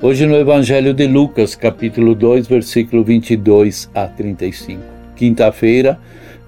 [0.00, 4.80] Hoje no Evangelho de Lucas, capítulo 2, versículo 22 a 35.
[5.16, 5.98] Quinta-feira,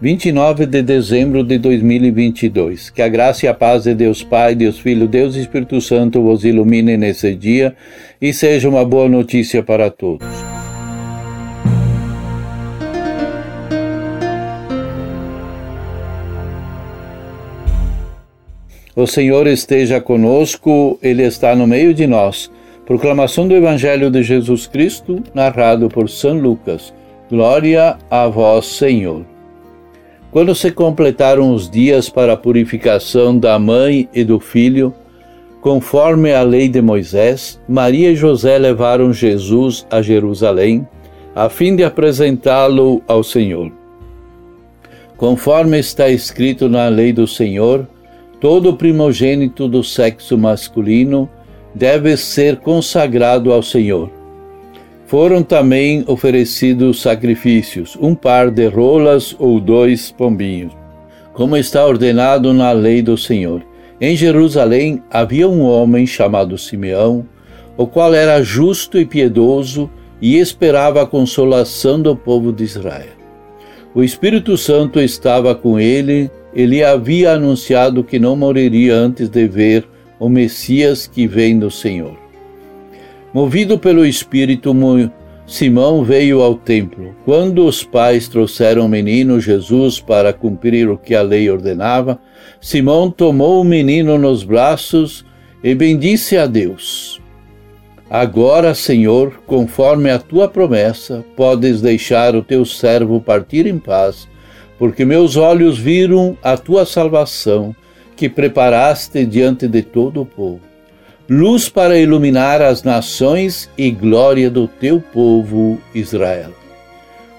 [0.00, 2.90] 29 de dezembro de 2022.
[2.90, 6.44] Que a graça e a paz de Deus Pai, Deus Filho, Deus Espírito Santo vos
[6.44, 7.74] ilumine nesse dia
[8.22, 10.28] e seja uma boa notícia para todos.
[18.94, 22.48] O Senhor esteja conosco, Ele está no meio de nós.
[22.90, 26.92] Proclamação do Evangelho de Jesus Cristo, narrado por São Lucas.
[27.30, 29.24] Glória a vós, Senhor.
[30.32, 34.92] Quando se completaram os dias para a purificação da mãe e do filho,
[35.60, 40.84] conforme a lei de Moisés, Maria e José levaram Jesus a Jerusalém,
[41.32, 43.70] a fim de apresentá-lo ao Senhor.
[45.16, 47.86] Conforme está escrito na lei do Senhor,
[48.40, 51.30] todo primogênito do sexo masculino
[51.74, 54.10] deve ser consagrado ao Senhor.
[55.06, 60.72] Foram também oferecidos sacrifícios, um par de rolas ou dois pombinhos,
[61.32, 63.62] como está ordenado na lei do Senhor.
[64.00, 67.26] Em Jerusalém havia um homem chamado Simeão,
[67.76, 69.90] o qual era justo e piedoso
[70.22, 73.20] e esperava a consolação do povo de Israel.
[73.94, 79.88] O Espírito Santo estava com ele, ele havia anunciado que não morreria antes de ver
[80.20, 82.16] o Messias que vem do Senhor.
[83.32, 84.72] Movido pelo Espírito,
[85.46, 87.16] Simão veio ao templo.
[87.24, 92.20] Quando os pais trouxeram o menino Jesus para cumprir o que a lei ordenava,
[92.60, 95.24] Simão tomou o menino nos braços
[95.64, 97.20] e bendisse a Deus.
[98.08, 104.28] Agora, Senhor, conforme a tua promessa, podes deixar o teu servo partir em paz,
[104.78, 107.74] porque meus olhos viram a tua salvação
[108.20, 110.60] que preparaste diante de todo o povo,
[111.26, 116.50] luz para iluminar as nações e glória do teu povo Israel.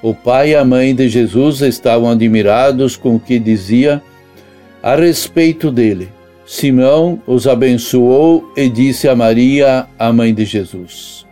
[0.00, 4.00] O pai e a mãe de Jesus estavam admirados com o que dizia
[4.80, 6.10] a respeito dele.
[6.46, 11.26] Simão os abençoou e disse a Maria, a mãe de Jesus: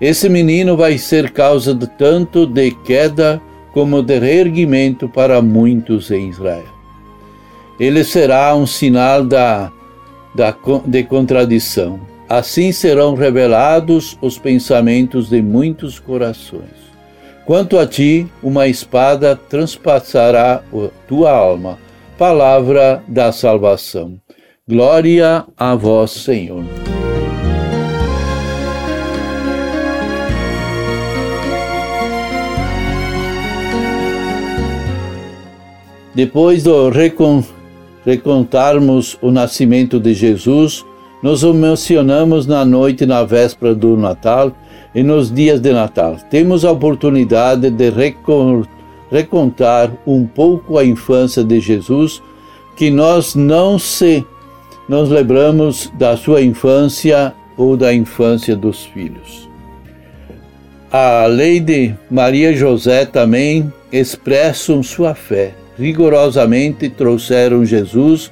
[0.00, 3.42] Esse menino vai ser causa de tanto de queda
[3.74, 6.79] como de reerguimento para muitos em Israel
[7.80, 9.72] ele será um sinal da,
[10.34, 10.54] da,
[10.84, 11.98] de contradição.
[12.28, 16.78] Assim serão revelados os pensamentos de muitos corações.
[17.46, 21.78] Quanto a ti, uma espada transpassará a tua alma.
[22.18, 24.20] Palavra da salvação.
[24.68, 26.62] Glória a vós, Senhor.
[36.14, 37.42] Depois do recon
[38.04, 40.84] recontarmos o nascimento de Jesus,
[41.22, 44.52] nos emocionamos na noite na véspera do Natal
[44.94, 46.16] e nos dias de Natal.
[46.30, 47.92] Temos a oportunidade de
[49.10, 52.22] recontar um pouco a infância de Jesus,
[52.76, 54.24] que nós não se
[54.88, 59.48] nos lembramos da sua infância ou da infância dos filhos.
[60.90, 68.30] A lei de Maria José também expressam sua fé rigorosamente trouxeram Jesus,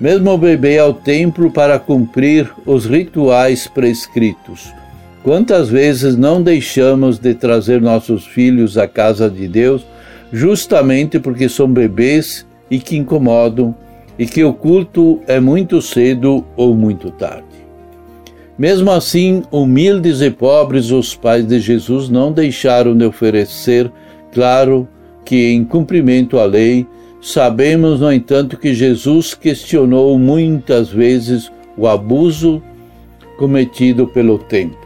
[0.00, 4.72] mesmo o bebê, ao templo para cumprir os rituais prescritos.
[5.22, 9.84] Quantas vezes não deixamos de trazer nossos filhos à casa de Deus
[10.32, 13.74] justamente porque são bebês e que incomodam
[14.18, 17.44] e que o culto é muito cedo ou muito tarde?
[18.58, 23.92] Mesmo assim, humildes e pobres, os pais de Jesus não deixaram de oferecer,
[24.32, 24.88] claro,
[25.28, 26.86] que, em cumprimento à lei,
[27.20, 32.62] sabemos, no entanto, que Jesus questionou muitas vezes o abuso
[33.36, 34.78] cometido pelo templo.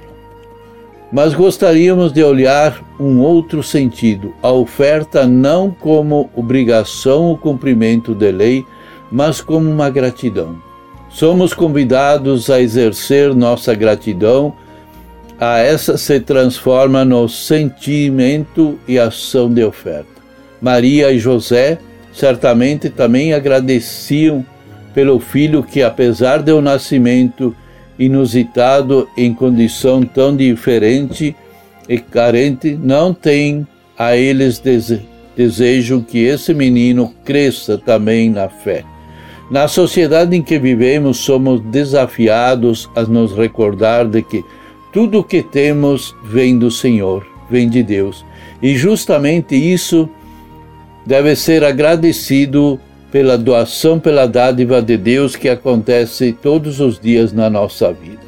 [1.12, 8.32] Mas gostaríamos de olhar um outro sentido, a oferta não como obrigação ou cumprimento de
[8.32, 8.64] lei,
[9.12, 10.56] mas como uma gratidão.
[11.08, 14.52] Somos convidados a exercer nossa gratidão,
[15.38, 20.21] a essa se transforma no sentimento e ação de oferta.
[20.62, 21.78] Maria e José
[22.12, 24.46] certamente também agradeciam
[24.94, 27.54] pelo filho que, apesar de um nascimento
[27.98, 31.34] inusitado em condição tão diferente,
[31.88, 33.66] e carente não têm
[33.98, 35.02] a eles dese
[35.36, 38.84] desejo que esse menino cresça também na fé.
[39.50, 44.44] Na sociedade em que vivemos, somos desafiados a nos recordar de que
[44.92, 48.24] tudo o que temos vem do Senhor, vem de Deus.
[48.62, 50.08] E justamente isso
[51.06, 52.78] deve ser agradecido
[53.10, 58.22] pela doação, pela dádiva de Deus que acontece todos os dias na nossa vida.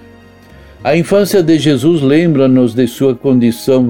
[0.82, 3.82] A infância de Jesus lembra-nos de sua condição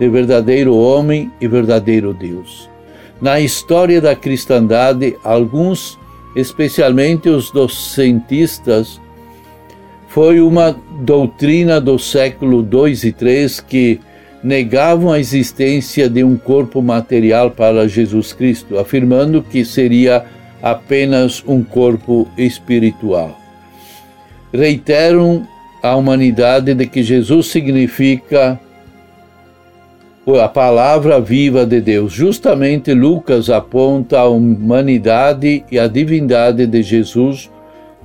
[0.00, 2.68] de verdadeiro homem e verdadeiro Deus.
[3.20, 5.96] Na história da cristandade, alguns,
[6.34, 9.00] especialmente os docentistas,
[10.08, 14.00] foi uma doutrina do século II e III que
[14.42, 20.24] negavam a existência de um corpo material para Jesus Cristo, afirmando que seria
[20.62, 23.38] apenas um corpo espiritual.
[24.52, 25.46] Reiteram
[25.82, 28.58] a humanidade de que Jesus significa
[30.42, 32.12] a palavra viva de Deus.
[32.12, 37.50] Justamente Lucas aponta a humanidade e a divindade de Jesus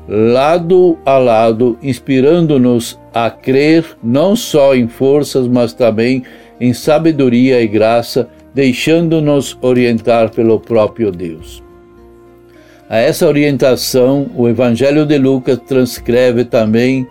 [0.08, 6.24] lado a lado, inspirando-nos a crer não só em forças, mas também
[6.60, 11.63] em sabedoria e graça, deixando-nos orientar pelo próprio Deus.
[12.89, 17.07] A essa orientação, o Evangelho de Lucas transcreve também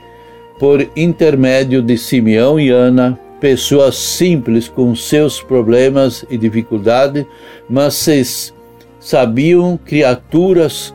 [0.59, 7.27] por intermédio de Simeão e Ana, pessoas simples com seus problemas e dificuldades,
[7.69, 8.53] mas se
[9.01, 10.95] sabiam criaturas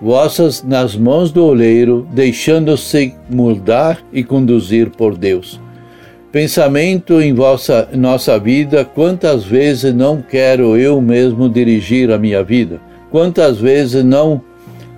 [0.00, 5.60] vossas nas mãos do oleiro, deixando-se moldar e conduzir por Deus.
[6.32, 12.80] Pensamento em vossa nossa vida, quantas vezes não quero eu mesmo dirigir a minha vida?
[13.10, 14.40] Quantas vezes não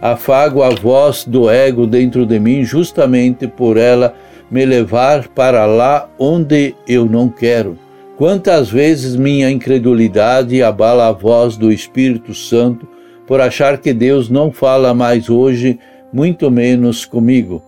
[0.01, 4.15] afago a voz do ego dentro de mim, justamente por ela
[4.51, 7.79] me levar para lá onde eu não quero.
[8.19, 12.87] Quantas vezes minha incredulidade abala a voz do Espírito Santo
[13.33, 15.79] por achar que Deus não fala mais hoje,
[16.13, 17.63] muito menos comigo.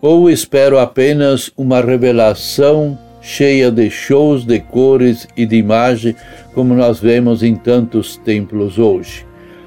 [0.00, 6.14] Ou espero apenas uma revelação cheia de shows de cores e de imagem,
[6.54, 9.26] como nós vemos em tantos templos hoje.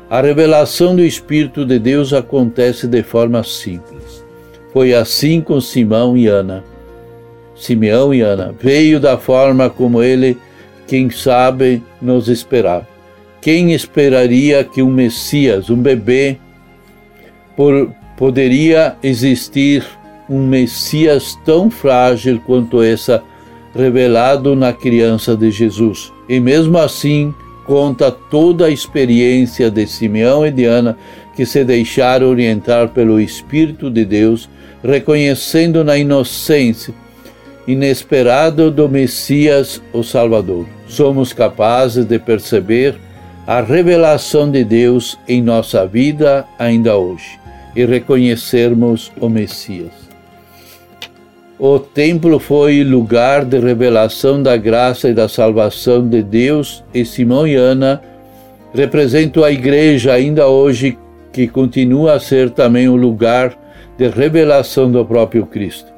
[0.10, 4.24] A revelação do Espírito de Deus acontece de forma simples.
[4.72, 6.64] Foi assim com Simão e Ana.
[7.58, 10.38] Simeão e Ana veio da forma como ele,
[10.88, 12.95] quem sabe, nos esperava.
[13.46, 16.38] Quem esperaria que um Messias, um bebê,
[17.56, 19.86] por, poderia existir
[20.28, 23.22] um Messias tão frágil quanto essa
[23.76, 26.12] revelado na criança de Jesus?
[26.28, 27.36] E mesmo assim,
[27.68, 30.98] conta toda a experiência de Simeão e de Ana
[31.36, 34.50] que se deixaram orientar pelo Espírito de Deus,
[34.84, 36.96] reconhecendo na inocência
[37.68, 40.66] inesperado do Messias, o Salvador.
[40.88, 43.05] Somos capazes de perceber
[43.48, 47.40] a revelação de Deus em nossa vida ainda hoje
[47.76, 49.92] e reconhecermos o Messias.
[51.60, 57.48] O templo foi lugar de revelação da graça e da salvação de Deus, e Simão
[57.48, 58.02] e Ana
[58.74, 60.98] representam a igreja ainda hoje,
[61.32, 63.56] que continua a ser também um lugar
[63.98, 65.94] de revelação do próprio Cristo.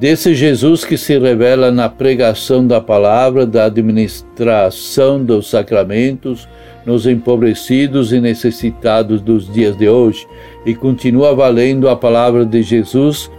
[0.00, 6.48] Desse Jesus que se revela na pregação da palavra, da administração dos sacramentos,
[6.88, 10.26] nos empobrecidos e necessitados dos dias de hoje,
[10.64, 13.30] e continua valendo a palavra de Jesus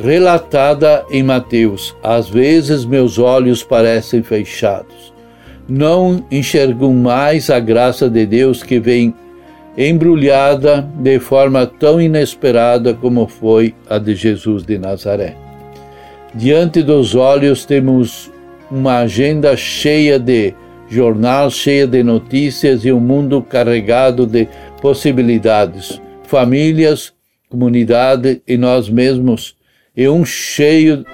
[0.00, 1.94] relatada em Mateus.
[2.02, 5.12] Às vezes meus olhos parecem fechados.
[5.68, 9.14] Não enxergo mais a graça de Deus que vem
[9.76, 15.36] embrulhada de forma tão inesperada como foi a de Jesus de Nazaré.
[16.34, 18.32] Diante dos olhos temos
[18.70, 20.54] uma agenda cheia de
[20.88, 24.48] jornal, cheia de notícias e um mundo carregado de
[24.80, 26.00] possibilidades.
[26.24, 27.12] Famílias,
[27.48, 29.56] comunidade e nós mesmos
[29.96, 31.04] e um cheio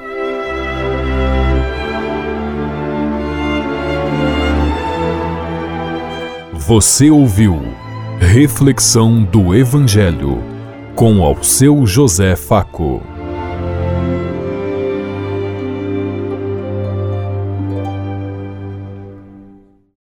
[6.66, 7.60] Você ouviu
[8.18, 10.42] Reflexão do Evangelho
[10.94, 13.13] com ao seu José Faco.